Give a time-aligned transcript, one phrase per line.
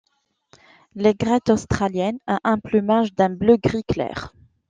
[0.95, 4.33] L'Aigrette australienne a un plumage d'un bleu-gris clair.